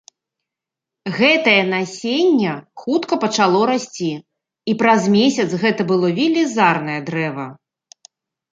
[1.17, 2.53] Гэтае насенне
[2.85, 4.09] хутка пачало расці
[4.73, 7.47] і праз месяц гэта было велізарнае дрэва.